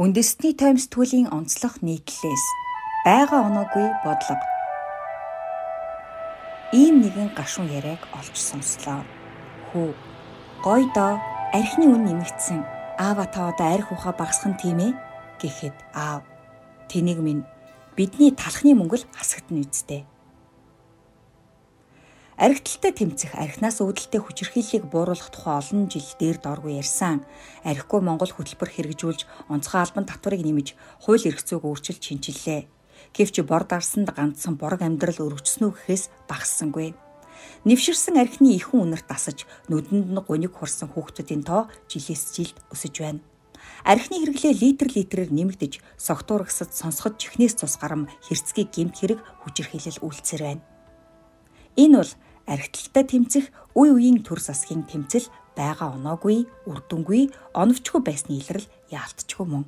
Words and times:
Үндэсний 0.00 0.56
тойм 0.56 0.80
сэтгүүлийн 0.80 1.28
онцлог 1.28 1.84
нийтлэлээс 1.84 2.44
байгаа 3.04 3.44
оноогүй 3.52 3.84
бодлого. 4.00 4.46
Ийм 6.72 7.04
нэгэн 7.04 7.36
гашуун 7.36 7.68
яриаг 7.68 8.00
олж 8.16 8.32
сонслоо. 8.32 9.04
Хүү. 9.68 9.92
Гой 10.64 10.88
доо 10.96 11.20
архины 11.52 11.92
үн 11.92 12.08
нэмэгдсэн. 12.08 12.64
Аава 12.96 13.28
та 13.28 13.52
одоо 13.52 13.68
арх 13.76 13.92
ухаа 13.92 14.16
багасхан 14.16 14.56
тийм 14.56 14.80
ээ 14.80 14.96
гэхэд 15.36 15.76
аав. 15.92 16.24
Тэнийг 16.88 17.20
минь 17.20 17.44
бидний 17.92 18.32
талхны 18.32 18.72
мөнгөл 18.72 19.04
хасагдна 19.12 19.68
үсттэй. 19.68 20.08
Архиталтай 22.40 22.96
тэмцэх 22.96 23.36
архинаас 23.36 23.84
үүдэлтэй 23.84 24.16
хүчирхийллийг 24.24 24.88
бууруулах 24.88 25.28
тухай 25.28 25.60
олон 25.60 25.92
жил 25.92 26.08
дээр 26.16 26.40
дооргүй 26.40 26.80
ярьсан. 26.80 27.20
Архигүй 27.68 28.00
Монгол 28.00 28.32
хөтөлбөр 28.32 28.70
хэрэгжүүлж 28.72 29.28
онцгой 29.52 29.84
албан 29.84 30.08
татварыг 30.08 30.40
нэмж 30.40 30.72
хууль 31.04 31.20
эрх 31.28 31.44
зүйг 31.44 31.68
өөрчилж 31.68 32.00
шинчиллээ. 32.00 32.64
Гэвч 33.12 33.44
бор 33.44 33.68
дарсанд 33.68 34.08
ганцхан 34.16 34.56
борог 34.56 34.80
амьдрал 34.80 35.20
өргөжснөө 35.20 35.84
гэхээс 35.84 36.04
багассангүй. 36.32 36.96
Нэвширсэн 37.68 38.16
архины 38.16 38.56
ихэн 38.56 38.88
үнэрт 38.88 39.04
дасаж 39.04 39.44
нүдэнд 39.68 40.08
нь 40.08 40.24
гуниг 40.24 40.56
хурсан 40.56 40.88
хүүхдүүдийн 40.96 41.44
тоо 41.44 41.68
жилээс 41.92 42.24
жилд 42.32 42.56
өсөж 42.72 43.04
байна. 43.04 43.20
Архины 43.84 44.16
хэрэглээ 44.24 44.54
литр 44.56 44.88
литрээр 44.88 45.28
нэмэгдэж, 45.28 45.84
согтуурагсад 46.00 46.72
сонсоход 46.72 47.20
чихнээс 47.20 47.60
цус 47.60 47.76
гарам 47.76 48.08
хэрцгий 48.24 48.64
гэмт 48.64 48.96
хэрэг 48.96 49.20
хүчирхийлэл 49.44 50.00
үйлцээр 50.00 50.40
байна. 50.40 50.64
Энэ 51.76 51.96
бол 52.00 52.12
архиталтай 52.50 53.04
тэмцэх 53.06 53.46
үе 53.78 53.90
үеийн 53.94 54.26
төр 54.26 54.42
засгийн 54.42 54.82
тэмцэл 54.90 55.30
байгаа 55.54 55.94
оноогүй, 55.94 56.50
үрдэнгүй, 56.66 57.22
оновчгүй 57.54 58.00
байсны 58.02 58.42
илрэл 58.42 58.66
яалтчгүй 58.90 59.46
мөн. 59.46 59.64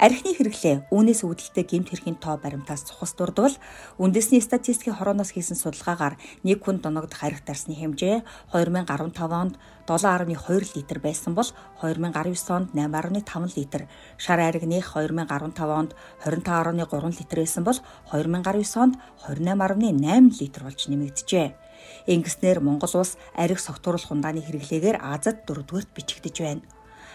Архины 0.00 0.32
хэрэглээ 0.32 0.88
үүнээс 0.88 1.28
үүдэлтэй 1.28 1.64
гэмт 1.68 1.92
хэргийн 1.92 2.16
тоо 2.24 2.40
баримтаас 2.40 2.88
цухас 2.88 3.12
дурдвал 3.12 3.52
үндэсний 4.00 4.40
статистикийн 4.40 4.96
хорооноос 4.96 5.36
хийсэн 5.36 5.60
судалгаагаар 5.60 6.16
нэг 6.40 6.64
хүн 6.64 6.80
доногдох 6.80 7.20
арх 7.20 7.44
дарсны 7.44 7.76
хэмжээ 7.76 8.24
2015 8.48 9.12
онд 9.28 9.60
7.2 9.84 10.72
литр 10.72 10.98
байсан 11.04 11.36
бол 11.36 11.52
2019 11.84 12.16
онд 12.48 12.72
8.5 12.72 13.60
литр, 13.60 13.92
шар 14.16 14.40
аригных 14.40 14.96
2015 14.96 15.68
онд 15.68 15.92
25.3 16.24 17.20
литр 17.20 17.36
байсан 17.44 17.62
бол 17.68 17.76
2019 18.08 18.80
онд 18.80 18.96
28.8 19.28 20.40
литр 20.40 20.60
болж 20.64 20.80
нэмэгджээ. 20.88 21.69
Ингэснээр 22.06 22.58
Монгол 22.60 22.94
улс 23.00 23.16
арх 23.36 23.60
согтууруулах 23.60 24.10
ундааны 24.10 24.40
хэрэглээгээр 24.44 24.98
Азад 25.00 25.44
дөрөвдүгээрт 25.46 25.90
бичигдэж 25.94 26.36
байна. 26.40 26.64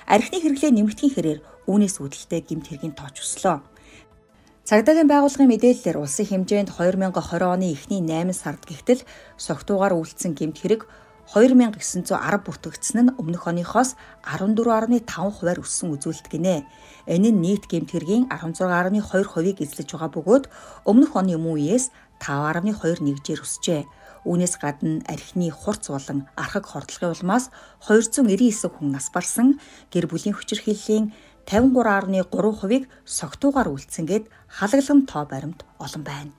Архины 0.05 0.37
хэрэглээ 0.41 0.71
нэмэгдэхийн 0.73 1.13
хэрээр 1.13 1.39
үүнээс 1.65 1.97
үүдэлтэй 1.97 2.41
гэмт 2.45 2.65
хэргийн 2.69 2.93
тооч 2.93 3.25
өслөө. 3.25 3.57
Цагдаагийн 4.65 5.09
байгууллагын 5.09 5.49
мэдээллээр 5.49 5.97
улсын 6.01 6.25
хэмжээнд 6.25 6.73
2020 6.73 7.53
оны 7.53 7.69
эхний 7.69 8.01
8 8.01 8.33
сард 8.33 8.65
гихтэл 8.65 9.05
согтуугаар 9.37 9.93
үйлдсэн 9.93 10.33
гэмт 10.33 10.57
хэрэг 10.57 10.81
2910 11.29 12.45
бүртгэгдсэн 12.45 12.97
нь 13.01 13.13
өмнөх 13.17 13.49
оныхоос 13.49 13.97
14.5 14.25 15.05
хувиар 15.37 15.59
өссөн 15.61 15.97
үзүүлэлт 15.97 16.29
гинэ. 16.29 16.65
Энэ 17.09 17.29
нь 17.33 17.41
нийт 17.41 17.65
гэмт 17.65 17.93
хэргийн 17.93 18.29
16.2%-ийг 18.29 19.57
эзлэж 19.61 19.89
байгаа 19.89 20.09
бөгөөд 20.13 20.45
өмнөх 20.85 21.11
оны 21.17 21.37
мөн 21.37 21.57
үеэс 21.57 21.89
5.2 22.21 23.05
нэгжээр 23.05 23.41
өсжээ. 23.41 23.81
Үүнээс 24.25 24.57
гадна 24.57 25.05
архины 25.05 25.53
хурц 25.53 25.93
болон 25.93 26.25
архаг 26.33 26.65
хордлогын 26.65 27.13
улмаас 27.13 27.53
299 27.85 28.73
хүн 28.73 28.89
нас 28.97 29.13
барсан, 29.13 29.61
гэр 29.93 30.09
бүлийн 30.09 30.33
хүчирхийллийн 30.33 31.13
53.3%-ыг 31.45 32.89
согтуугаар 33.05 33.69
үйлцсэнгээд 33.69 34.25
халаглам 34.49 35.05
тоо 35.05 35.23
баримт 35.29 35.61
олон 35.77 36.01
байна. 36.01 36.33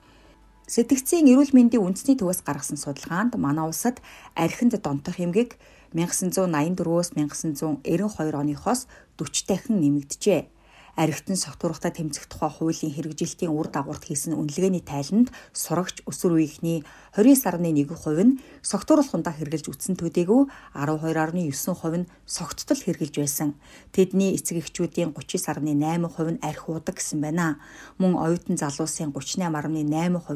Сэтгцийн 0.67 1.31
эрүүл 1.31 1.55
мэндийн 1.55 1.79
үндэсний 1.79 2.19
төвөөс 2.19 2.43
гаргасан 2.43 2.75
судалгаанд 2.75 3.39
манай 3.39 3.63
улсад 3.63 4.03
архинд 4.35 4.75
донтох 4.83 5.15
эмгэг 5.23 5.55
1984-өөс 5.95 7.15
1992 7.15 7.87
оныхоос 8.35 8.91
40 9.15 9.47
дахин 9.47 9.79
нэмэгджээ 9.79 10.56
архитан 10.97 11.37
согтуурхтай 11.37 11.93
тэмцэх 11.93 12.25
тухай 12.25 12.49
хуулийн 12.49 12.89
хэрэгжилтийн 12.89 13.53
үр 13.53 13.69
дагаварт 13.69 14.09
хийсэн 14.09 14.33
үнэлгээний 14.33 14.81
тайланд 14.81 15.29
сурагч 15.53 16.01
өсвөр 16.09 16.41
үеийнхний 16.41 16.81
29.1% 17.13 17.85
нь 18.25 18.41
согтууруулахундаа 18.65 19.37
хэрэгжилж 19.37 19.77
үтсэн 19.77 19.93
төдийгүй 19.93 20.49
12.9% 20.73 22.01
нь 22.01 22.09
согттол 22.25 22.81
хэрэгжилж 22.81 23.15
байсан. 23.21 23.53
Тэдний 23.93 24.33
эцэг 24.33 24.57
эхчүүдийн 24.65 25.13
39.8% 25.13 26.33
нь 26.33 26.41
архи 26.41 26.67
удаг 26.73 26.97
гэсэн 26.97 27.21
байна. 27.21 27.61
Мөн 28.01 28.17
оюутан 28.17 28.57
залуусын 28.57 29.13
38.8% 29.13 29.85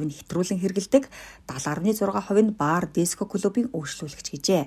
нь 0.06 0.14
хэтрүүлэн 0.14 0.62
хэрэгжилдэг, 0.62 1.10
70.6% 1.50 2.38
нь 2.46 2.54
бар 2.54 2.86
диско 2.86 3.26
клубын 3.26 3.74
үйлчлүүлэгч 3.74 4.28
гэжээ. 4.30 4.64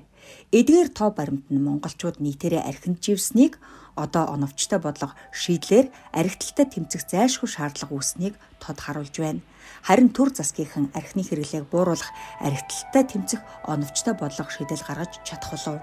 Эдгээр 0.53 0.89
тоо 0.95 1.11
баримт 1.11 1.47
нь 1.51 1.61
монголчууд 1.61 2.23
нийтээрээ 2.23 2.63
архинд 2.71 2.99
живснийг 3.03 3.59
одоо 3.95 4.25
оновчтой 4.35 4.79
бодлого 4.83 5.15
шийдлэр 5.31 5.87
архиталтай 6.13 6.67
тэмцэх 6.67 7.03
зайлшгүй 7.11 7.49
шаардлага 7.51 7.95
үүснийг 7.95 8.35
тод 8.63 8.79
харуулж 8.83 9.15
байна. 9.19 9.43
Харин 9.87 10.11
төр 10.11 10.35
засгийнхан 10.35 10.91
архины 10.99 11.23
хэрэглээг 11.27 11.71
бууруулах 11.71 12.11
архиталтай 12.43 13.05
тэмцэх 13.07 13.41
оновчтой 13.67 14.15
бодлого 14.19 14.51
шийдэл 14.51 14.87
гаргаж 14.87 15.13
чадах 15.27 15.51
болов. 15.55 15.83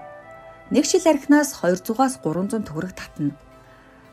Нэг 0.72 0.84
жил 0.88 1.04
архинаас 1.04 1.56
200-аас 1.60 2.20
300 2.24 2.64
төгрөг 2.68 2.92
татна. 2.96 3.36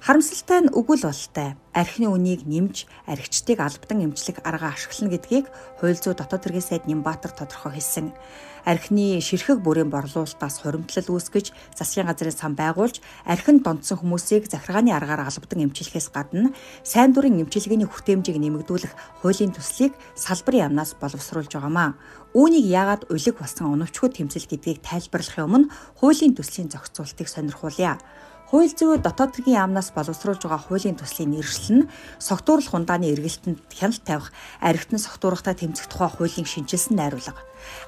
Харамсалтай 0.10 0.66
нь 0.66 0.74
үгэл 0.74 1.06
болтой. 1.06 1.54
Архины 1.70 2.10
үнийг 2.10 2.42
нэмж 2.50 2.90
архичдыг 3.06 3.62
албадан 3.62 4.10
эмчлэх 4.10 4.42
арга 4.42 4.74
ашиглана 4.74 5.14
гэдгийг 5.14 5.46
хууль 5.78 6.02
зүйн 6.02 6.18
дотоод 6.18 6.50
хэргийн 6.50 6.66
сайд 6.66 6.90
Нямбатар 6.90 7.30
тодорхой 7.30 7.78
хэлсэн. 7.78 8.18
Архины 8.66 9.22
ширхэг 9.22 9.62
бүрийн 9.62 9.94
борлуулалтаас 9.94 10.66
хуримтлал 10.66 11.14
үүсгэж 11.14 11.54
засгийн 11.78 12.10
газрын 12.10 12.34
сан 12.34 12.58
байгуулж 12.58 13.06
архинд 13.22 13.62
донтсон 13.62 14.02
хүмүүсийг 14.02 14.50
захиргааны 14.50 14.98
аргаар 14.98 15.30
албадан 15.30 15.70
эмчлэхээс 15.70 16.10
гадна 16.10 16.58
сайн 16.82 17.14
дурын 17.14 17.46
эмчилгээний 17.46 17.86
хүртээмжийг 17.86 18.42
нэмэгдүүлэх 18.42 19.22
хуулийн 19.22 19.54
төслийг 19.54 19.94
салбарын 20.18 20.74
яамнаас 20.74 20.98
боловсруулж 20.98 21.54
байгаамаа. 21.54 21.94
Үүнийг 22.34 22.66
яагаад 22.66 23.06
улиг 23.14 23.38
болсон 23.38 23.78
оновчгүй 23.78 24.10
тэмцэл 24.10 24.50
гэдгийг 24.50 24.82
тайлбарлахын 24.82 25.46
өмнө 25.46 25.70
хуулийн 26.02 26.34
төслийн 26.34 26.74
зохицуултыг 26.74 27.30
сонирхуулъя. 27.30 28.02
Хууль 28.50 28.74
зүйн 28.74 29.06
дотоод 29.06 29.38
хэргийн 29.38 29.62
яамнаас 29.62 29.94
боловсруулж 29.94 30.42
байгаа 30.42 30.58
хуулийн 30.58 30.98
төслийн 30.98 31.38
нэршил 31.38 31.86
нь 31.86 31.90
согтууруулах 32.18 32.74
ундааны 32.82 33.14
эргэлтэнд 33.14 33.62
хяналт 33.70 34.02
тавих, 34.02 34.34
архитан 34.58 34.98
согтуурахтай 34.98 35.54
тэмцэх 35.54 35.86
тухай 35.86 36.10
хуулийн 36.10 36.50
шинжилсэн 36.50 36.98
найруулга. 36.98 37.38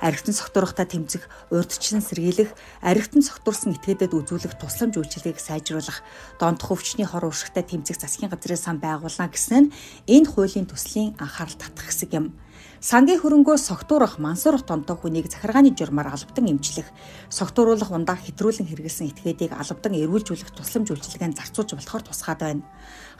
Архитан 0.05 0.37
согтуурахтай 0.37 0.85
тэмцэх, 0.85 1.25
урьдчилан 1.49 2.05
сэргийлэх, 2.05 2.53
архитан 2.85 3.25
согтуурсан 3.25 3.73
этгээдэд 3.73 4.13
үзүүлэх 4.13 4.53
тусламж 4.61 5.01
үйлчилгээг 5.01 5.41
сайжруулах, 5.41 6.05
донтох 6.37 6.77
өвчний 6.77 7.09
хор 7.09 7.25
уршигтай 7.25 7.65
тэмцэх 7.65 7.97
засгийн 7.97 8.29
газрын 8.29 8.61
сан 8.61 8.77
байгуулна 8.77 9.33
гэсэн 9.33 9.65
нь 9.65 9.71
энэ 10.05 10.29
хуулийн 10.29 10.69
төслийн 10.69 11.17
анхаарал 11.17 11.57
татах 11.57 11.89
хэсэг 11.89 12.13
юм 12.13 12.37
сангийн 12.81 13.21
хөрөнгөө 13.21 13.61
согтуурах 13.61 14.17
мансуур 14.17 14.57
тонтой 14.65 14.97
хүнийг 14.97 15.29
захиргааны 15.29 15.77
журмаар 15.77 16.09
албадан 16.09 16.49
эмчлэх, 16.49 16.89
согтууруулах 17.29 17.93
ундаа 17.93 18.17
хэтрүүлэн 18.17 18.65
хэрэгэлсэн 18.65 19.13
этгээдийг 19.13 19.53
албадан 19.53 19.93
эрүүлжүүлэх 20.01 20.49
тусламж 20.49 20.89
үйлчилгээнд 20.89 21.37
зарцуулж 21.37 21.77
болохоор 21.77 22.03
тусгаад 22.09 22.41
байна. 22.41 22.65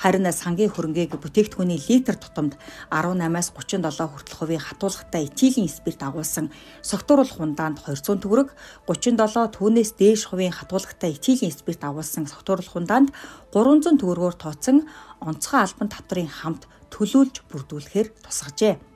Харин 0.01 0.25
сангийн 0.33 0.73
хөрөнгийг 0.73 1.13
бүтээгдэхүүний 1.13 1.77
литр 1.77 2.17
тутамд 2.17 2.57
18-аас 2.89 3.53
37 3.53 4.01
хүртэл 4.09 4.37
хувийн 4.41 4.65
хатуулгатай 4.65 5.29
этилийн 5.29 5.69
спирт 5.69 6.01
агуулсан 6.01 6.49
согтууруулах 6.81 7.37
ундаанд 7.37 7.85
200 7.85 8.17
төгрөг, 8.17 8.49
37 8.89 9.61
түүнээс 9.61 9.93
дээш 9.93 10.25
хувийн 10.25 10.57
хатуулгатай 10.57 11.13
этилийн 11.13 11.53
спирт 11.53 11.85
агуулсан 11.85 12.25
согтууруулах 12.25 12.75
ундаанд 12.81 13.13
300 13.53 14.01
төгрөгөөр 14.01 14.35
тооцсон 14.41 14.89
онцгой 15.21 15.61
албан 15.61 15.89
татврын 15.93 16.33
хамт 16.33 16.65
төлөөлж 16.89 17.45
бүрдүүлэхээр 17.45 18.07
тусгажээ. 18.25 18.90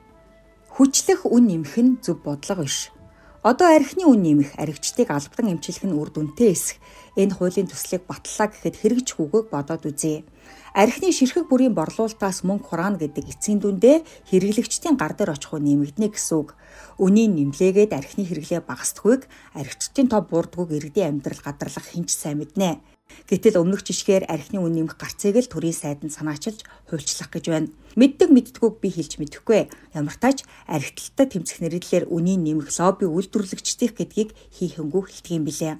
Хүчлэх 0.76 1.24
үн 1.24 1.48
нэмэх 1.48 1.74
нь 1.80 1.96
зөв 2.04 2.20
бодлого 2.20 2.68
биш. 2.68 2.92
Одоо 3.40 3.72
архины 3.72 4.04
үн 4.12 4.20
нэмэх 4.20 4.60
аригчдыг 4.60 5.08
албадан 5.08 5.56
эмчлэх 5.56 5.80
нь 5.88 5.96
үр 5.96 6.12
дүнтэй 6.12 6.52
эсэх. 6.52 6.76
Энэ 7.16 7.32
хуулийн 7.32 7.64
төслийг 7.64 8.04
батлаа 8.04 8.52
гэхэд 8.52 8.76
хэрэгж 8.76 9.08
хүүгөөг 9.16 9.48
бодоод 9.48 9.88
үзье. 9.88 10.28
Архины 10.76 11.16
ширхэг 11.16 11.48
бүрийн 11.48 11.72
борлуулалтаас 11.72 12.44
мөнгө 12.44 12.68
хураана 12.68 13.00
гэдэг 13.00 13.24
эцсийн 13.24 13.64
дүндээ 13.64 14.04
хэрэглэгчдийн 14.28 15.00
гар 15.00 15.16
дээр 15.16 15.32
очих 15.32 15.56
уу 15.56 15.64
нэмэгдэнэ 15.64 16.12
гэсэн 16.12 16.36
үг. 16.44 16.52
Үнийн 17.00 17.32
нэмлээгээд 17.32 17.96
архины 17.96 18.28
хэрэглээ 18.28 18.60
багасдаггүйг 18.68 19.24
аригчдын 19.56 20.12
тоо 20.12 20.28
буурдгүйг 20.28 20.76
иргэдийн 20.76 21.16
амьдрал 21.16 21.40
гадарлах 21.40 21.88
хинч 21.88 22.12
сайн 22.12 22.44
мэднэ. 22.44 22.84
Гэтэл 23.26 23.58
өмнөх 23.58 23.82
жишгээр 23.82 24.30
архины 24.30 24.62
үн 24.62 24.74
нэмэх 24.86 24.94
гарцыг 24.98 25.34
л 25.34 25.50
төрийн 25.50 25.74
сайд 25.74 26.06
нь 26.06 26.14
санаачилж 26.14 26.62
хуульчлах 26.86 27.30
гэж 27.34 27.44
байна. 27.50 27.72
Мэддэг 27.98 28.30
мэддгүйг 28.30 28.78
би 28.78 28.88
хэлж 28.94 29.18
мэдэхгүй. 29.18 29.66
Ямар 29.98 30.14
тач 30.14 30.46
архиталтад 30.70 31.34
тэмцэх 31.34 31.58
нэрлэлээр 31.58 32.06
үнийн 32.06 32.46
нэмэх 32.46 32.70
лобби 32.78 33.10
үйлдвэрлэгчдийн 33.10 33.98
гэдгийг 33.98 34.30
хийхэнгүй 34.54 35.02
хэлдэг 35.10 35.32
юм 35.34 35.44
билээ. 35.46 35.74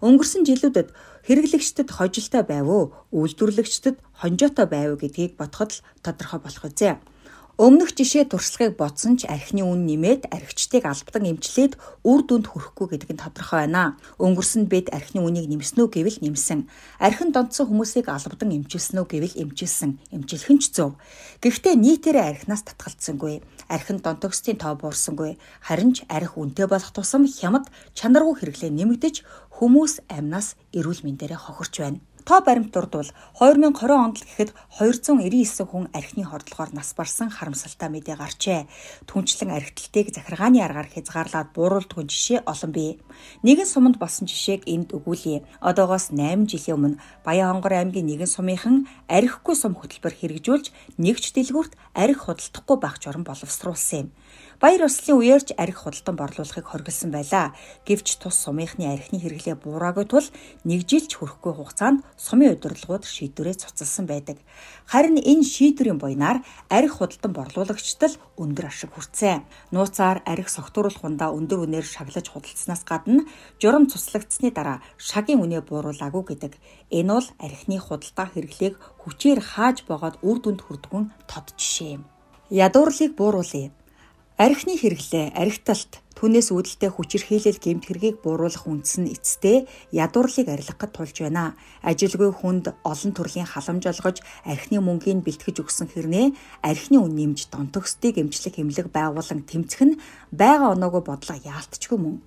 Өнгөрсөн 0.00 0.48
жилүүдэд 0.48 0.88
хэрэглэгчдэд 1.26 1.88
хожилтой 1.90 2.42
байв 2.46 2.66
уу, 2.70 2.84
үйлдвэрлэгчдэд 3.12 3.96
хонжоотой 4.20 4.66
байв 4.70 4.96
гэдгийг 4.96 5.36
бодоход 5.36 5.76
л 5.76 5.82
тодорхой 6.00 6.40
болох 6.40 6.64
үзье. 6.64 7.02
Өмнөх 7.56 7.96
жишээ 7.96 8.28
туршлагыг 8.28 8.76
бодсон 8.76 9.16
ч 9.16 9.24
архины 9.24 9.64
үн 9.64 9.88
нэмээд 9.88 10.28
архичдыг 10.28 10.84
албадан 10.84 11.24
эмчлээд 11.24 11.80
үр 12.04 12.20
дүнд 12.28 12.52
хүрэхгүй 12.52 13.00
гэдэг 13.00 13.16
нь 13.16 13.22
тодорхой 13.24 13.64
байна. 13.64 13.96
Өнгөрсөнд 14.20 14.68
бид 14.68 14.92
архины 14.92 15.24
үнийг 15.24 15.48
нэмсэн 15.48 15.80
үү 15.80 15.88
гэвэл 15.88 16.20
нэмсэн. 16.20 16.68
Архин 17.00 17.32
донтсон 17.32 17.72
хүмүүсийг 17.72 18.12
албадан 18.12 18.52
эмчилсэн 18.60 19.00
үү 19.00 19.08
гэвэл 19.08 19.40
эмчилсэн. 19.40 19.96
Эмчилэх 20.12 20.52
нь 20.52 20.60
ч 20.60 20.76
зөв. 20.76 21.00
Гэхдээ 21.40 21.80
нийтээрээ 21.80 22.28
архинаас 22.44 22.60
татгалцсангүй. 22.68 23.40
Архин 23.72 24.04
донтогчдын 24.04 24.60
тоо 24.60 24.76
буурсангүй. 24.76 25.40
Харин 25.64 25.96
ч 25.96 26.04
арх 26.12 26.36
үнэтэй 26.36 26.68
болох 26.68 26.92
тусам 26.92 27.24
хямд 27.24 27.72
чанаргүй 27.96 28.36
хэрэглээ 28.36 28.68
нэмэгдэж 28.68 29.24
хүмүүс 29.56 30.04
амнаас 30.12 30.60
эрүүл 30.76 31.08
мэндээрээ 31.08 31.40
хохирч 31.40 31.80
байна. 31.80 32.04
Тоо 32.26 32.40
баримт 32.42 32.74
дурдвал 32.74 33.06
2020 33.38 33.86
онд 33.94 34.18
л 34.18 34.26
гэхэд 34.26 34.50
299 34.82 35.62
хүн 35.62 35.86
архины 35.94 36.26
хордлогоор 36.26 36.74
нас 36.74 36.90
барсан 36.90 37.30
харамсалтай 37.30 37.86
мэдээ 37.86 38.18
гарчээ. 38.18 38.66
Түнчлэн 39.06 39.54
архиталтыг 39.54 40.10
захиргааны 40.10 40.58
аргаар 40.58 40.90
хязгаарлаад 40.90 41.54
бууруулдгүй 41.54 42.02
жишээ 42.10 42.42
олон 42.42 42.72
бий. 42.74 42.98
Нэгэн 43.46 43.70
суманд 43.70 44.02
болсон 44.02 44.26
жишээг 44.26 44.66
энд 44.66 44.90
өгүүлье. 44.90 45.46
Одоогоос 45.62 46.10
8 46.10 46.50
жилийн 46.50 46.98
өмнө 46.98 46.98
Баян-Хонгор 47.22 47.78
аймгийн 47.78 48.10
нэгэн 48.10 48.26
сумынхан 48.26 48.90
архихгүй 49.06 49.54
сум 49.54 49.78
хөтөлбөр 49.78 50.18
хэрэгжүүлж 50.18 50.98
нэгч 50.98 51.30
дэлгүүрт 51.30 51.78
архи 51.94 52.26
худалдахгүй 52.26 52.76
байх 52.82 52.98
журам 52.98 53.22
боловсруулсан 53.22 54.10
юм. 54.10 54.14
Баяр 54.56 54.88
ёслолын 54.88 55.20
үеэрч 55.20 55.48
архи 55.60 55.76
худалдан 55.76 56.16
борлуулахыг 56.16 56.64
хориглосон 56.64 57.10
байлаа. 57.12 57.52
Гэвч 57.84 58.16
тус 58.16 58.36
сумынхны 58.40 58.88
архины 58.88 59.20
хэрэглээ 59.20 59.56
буураагүй 59.60 60.08
тул 60.08 60.26
нэг 60.64 60.88
жилч 60.88 61.20
хүрэхгүй 61.20 61.52
хугацаанд 61.52 62.00
сумын 62.16 62.56
удирдлагууд 62.56 63.04
шийдвэрээ 63.04 63.60
цуцалсан 63.60 64.08
байдаг. 64.08 64.40
Харин 64.88 65.20
энэ 65.20 65.44
шийдвэрийн 65.44 66.00
буйнаар 66.00 66.40
архи 66.72 66.94
худалдан 66.96 67.32
борлуулагчдад 67.36 68.16
өндөр 68.40 68.66
ашиг 68.72 68.96
хүрцээ. 68.96 69.44
Нууцаар 69.76 70.24
архи 70.24 70.48
согтууруулах 70.48 71.04
хундаа 71.04 71.36
өндөр 71.36 71.68
үнээр 71.68 71.84
шаглаж 71.84 72.32
худалдсанаас 72.32 72.82
гадна 72.88 73.28
журам 73.60 73.84
цуслагдсны 73.92 74.56
дараа 74.56 74.80
шагийн 74.96 75.44
үнэ 75.44 75.60
бууруулаагүй 75.68 76.24
гэдэг. 76.32 76.52
Энэ 76.96 77.12
бол 77.12 77.28
архины 77.44 77.76
худалдаа 77.76 78.26
хэрэглээг 78.32 78.74
хүчээр 79.04 79.40
хааж 79.44 79.84
богоод 79.84 80.16
үр 80.24 80.38
дүнд 80.40 80.60
хүрдгүн 80.64 81.04
тод 81.28 81.52
жишээ 81.60 82.00
юм. 82.00 82.02
Ядуурлыг 82.50 83.12
бууруулъя. 83.18 83.70
Архины 84.36 84.76
хэрэглээ, 84.76 85.32
архиталт, 85.32 86.04
түүнээс 86.12 86.52
үүдэлтэй 86.52 86.92
хүчирхийлэл 86.92 87.56
гэмт 87.56 87.88
хэргийг 87.88 88.20
бууруулах 88.20 88.68
үндэс 88.68 89.00
нь 89.00 89.08
эцэстээ 89.16 89.64
ядуурлыг 89.96 90.52
арилгахад 90.52 90.92
тулж 90.92 91.24
байна. 91.24 91.56
Ажилгүй 91.80 92.36
хүнд 92.36 92.76
олон 92.84 93.12
төрлийн 93.16 93.48
халамж 93.48 93.88
олгож 93.88 94.20
архины 94.44 94.84
мөнгийг 94.84 95.24
бэлтгэж 95.24 95.56
өгсөн 95.64 95.88
хэрнээ 95.88 96.36
архины 96.60 97.00
үн 97.00 97.16
нэмж 97.16 97.48
донтогсдыг 97.48 98.20
эмчлэх 98.20 98.60
эмнэлэг 98.60 98.92
байгуулан 98.92 99.40
тэмцэх 99.48 99.80
нь 99.88 99.96
байгаа 100.28 100.76
оноогүй 100.76 101.00
бодлого 101.00 101.40
яалтчгүй 101.40 101.96
мөн. 101.96 102.20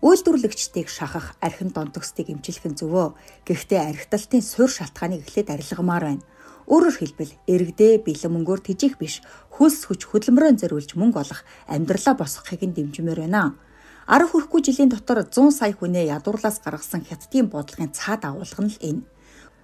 Үйлдвэрлэгчдийг 0.00 0.88
шахах, 0.88 1.36
архин 1.44 1.68
донтогсдыг 1.68 2.32
эмчлэх 2.32 2.64
нь 2.64 2.80
зөвөө. 2.80 3.12
Гэхдээ 3.44 3.92
архиталтын 3.92 4.40
суурь 4.40 4.72
шалтгааныг 4.72 5.28
эхлээд 5.28 5.52
арилгамаар 5.52 6.16
байна. 6.16 6.24
Өөрөөр 6.70 6.96
хэлбэл 6.98 7.32
эрэгдээ 7.50 8.06
бэлэн 8.06 8.32
мөнгөөр 8.32 8.60
тижих 8.62 8.94
биш 9.00 9.18
хөлс 9.50 9.86
хүч 9.90 10.06
хөдөлмөрөөр 10.06 10.56
зориулж 10.62 10.90
мөнгө 10.94 11.18
олох 11.22 11.40
амьдралаа 11.66 12.14
босгохыг 12.14 12.62
нь 12.62 12.76
дэмжмээр 12.76 13.26
байна. 13.26 13.58
Арга 14.06 14.30
хүрхгүй 14.30 14.60
жилийн 14.66 14.90
дотор 14.90 15.26
100 15.26 15.50
сая 15.50 15.74
хүнээ 15.74 16.10
ядуурлаас 16.10 16.62
гаргасан 16.62 17.02
хятадын 17.06 17.46
бодлогын 17.50 17.94
цаад 17.94 18.26
агуулга 18.26 18.62
нь 18.62 18.72
л 18.74 18.78
энэ. 18.82 19.02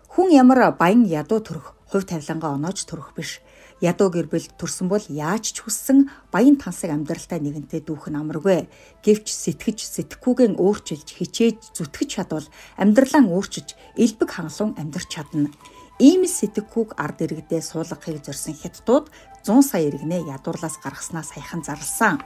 Хүн 0.09 0.29
ямар 0.35 0.75
баян 0.75 1.07
ядуу 1.07 1.43
төрөх, 1.43 1.75
хувь 1.91 2.07
тавилангаа 2.07 2.55
оноож 2.55 2.83
төрөх 2.87 3.15
биш. 3.15 3.43
Ядуу 3.79 4.11
гэр 4.11 4.27
бүл 4.27 4.47
төрсөн 4.59 4.91
бол 4.91 5.03
яаж 5.07 5.55
ч 5.55 5.63
хүссэн 5.63 6.11
баян 6.35 6.59
тансаг 6.59 6.91
амьдралтай 6.91 7.39
нэгэнтэй 7.39 7.87
дүүхэн 7.87 8.19
амаргүй. 8.19 8.67
Гэвч 9.07 9.27
сэтгэж 9.31 9.87
сэтгэхгүйгэн 9.87 10.59
өөрчилж 10.59 11.09
хичээж 11.15 11.79
зүтгэж 11.79 12.09
чадвал 12.11 12.47
амьдралаа 12.75 13.23
өөрчиж 13.23 13.79
элбэг 13.95 14.31
хангалуун 14.35 14.75
амьдрч 14.75 15.07
чадна. 15.15 15.55
Ийм 15.99 16.23
сэтгэхүйг 16.31 16.95
ард 16.95 17.27
иргэдээ 17.27 17.59
суулгахыг 17.59 18.23
зорьсон 18.23 18.55
хятадууд 18.55 19.11
100 19.43 19.67
сая 19.67 19.91
иргэнээ 19.91 20.31
ядуурлаас 20.31 20.79
гаргаснаа 20.79 21.27
саяхан 21.27 21.67
зарласан. 21.67 22.23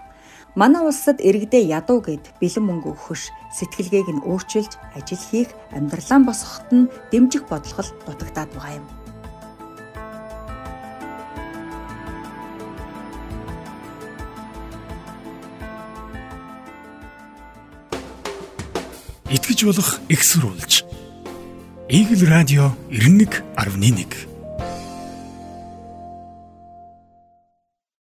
Манай 0.53 0.85
улсад 0.85 1.25
иргэдээ 1.25 1.73
ядуу 1.73 2.05
гэд 2.05 2.37
бэлэн 2.37 2.65
мөнгө 2.69 2.93
өгөхөш 2.93 3.33
сэтгэлгээг 3.57 4.09
нь 4.13 4.25
өөрчилж 4.29 4.77
ажил 4.93 5.25
хийх 5.25 5.51
амьдралаа 5.73 6.21
босгоход 6.21 6.69
нь 6.77 6.91
дэмжих 7.09 7.49
бодлого 7.49 7.89
дутагдаад 8.05 8.53
байгаа 8.53 8.77
юм. 8.77 8.87
итгэж 19.33 19.65
болох 19.65 19.97
экссурулж 20.13 20.92
Игэл 21.95 22.27
радио 22.27 22.73
91.1 22.89 24.32